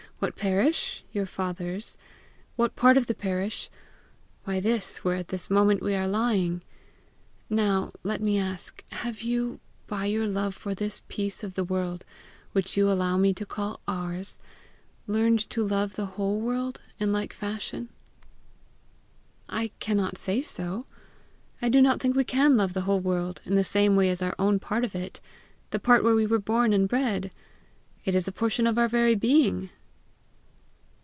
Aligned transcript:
What 0.21 0.35
parish? 0.35 1.03
Your 1.11 1.25
father's. 1.25 1.97
What 2.55 2.75
part 2.75 2.95
of 2.95 3.07
the 3.07 3.15
parish? 3.15 3.71
Why 4.43 4.59
this, 4.59 5.03
where 5.03 5.15
at 5.15 5.29
this 5.29 5.49
moment 5.49 5.81
we 5.81 5.95
are 5.95 6.07
lying. 6.07 6.61
Now 7.49 7.91
let 8.03 8.21
me 8.21 8.37
ask, 8.37 8.83
have 8.91 9.23
you, 9.23 9.59
by 9.87 10.05
your 10.05 10.27
love 10.27 10.53
for 10.53 10.75
this 10.75 11.01
piece 11.07 11.43
of 11.43 11.55
the 11.55 11.63
world, 11.63 12.05
which 12.51 12.77
you 12.77 12.83
will 12.85 12.93
allow 12.93 13.17
me 13.17 13.33
to 13.33 13.47
call 13.47 13.79
ours, 13.87 14.39
learned 15.07 15.49
to 15.49 15.65
love 15.65 15.95
the 15.95 16.05
whole 16.05 16.39
world 16.39 16.81
in 16.99 17.11
like 17.11 17.33
fashion?" 17.33 17.89
"I 19.49 19.69
cannot 19.79 20.19
say 20.19 20.43
so. 20.43 20.85
I 21.63 21.67
do 21.69 21.81
not 21.81 21.99
think 21.99 22.15
we 22.15 22.23
can 22.23 22.55
love 22.55 22.73
the 22.73 22.81
whole 22.81 22.99
world 22.99 23.41
in 23.43 23.55
the 23.55 23.63
same 23.63 23.95
way 23.95 24.11
as 24.11 24.21
our 24.21 24.35
own 24.37 24.59
part 24.59 24.83
of 24.85 24.93
it 24.93 25.19
the 25.71 25.79
part 25.79 26.03
where 26.03 26.13
we 26.13 26.27
were 26.27 26.37
born 26.37 26.73
and 26.73 26.87
bred! 26.87 27.31
It 28.05 28.13
is 28.13 28.27
a 28.27 28.31
portion 28.31 28.67
of 28.67 28.77
our 28.77 28.87
very 28.87 29.15
being." 29.15 29.71